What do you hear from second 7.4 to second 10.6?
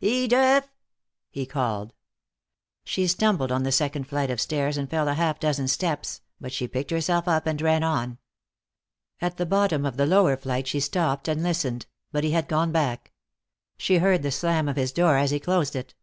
and ran on. At the bottom of the lower